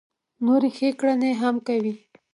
[0.45, 1.93] نورې ښې کړنې هم کوي.